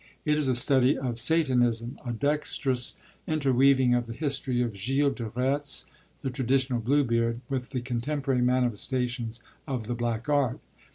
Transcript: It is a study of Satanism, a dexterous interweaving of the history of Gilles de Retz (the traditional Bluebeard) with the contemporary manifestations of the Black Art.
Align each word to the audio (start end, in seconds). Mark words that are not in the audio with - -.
It 0.25 0.35
is 0.35 0.47
a 0.47 0.55
study 0.55 0.97
of 0.97 1.19
Satanism, 1.19 1.99
a 2.03 2.11
dexterous 2.11 2.95
interweaving 3.27 3.93
of 3.93 4.07
the 4.07 4.13
history 4.15 4.63
of 4.63 4.75
Gilles 4.75 5.11
de 5.13 5.25
Retz 5.29 5.85
(the 6.21 6.31
traditional 6.31 6.79
Bluebeard) 6.79 7.39
with 7.49 7.69
the 7.69 7.81
contemporary 7.81 8.41
manifestations 8.41 9.41
of 9.67 9.85
the 9.85 9.93
Black 9.93 10.27
Art. 10.27 10.59